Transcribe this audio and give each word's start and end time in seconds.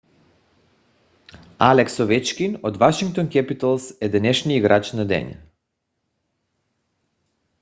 алекс 1.59 1.97
овечкин 1.99 2.59
от 2.63 2.77
вашингтон 2.77 3.29
кепитълс 3.29 3.91
е 4.01 4.09
днешния 4.09 4.57
играч 4.57 4.91
на 4.93 5.07
деня 5.07 5.39